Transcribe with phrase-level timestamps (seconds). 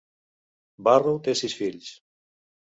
[0.87, 1.95] Barrow té sis fills.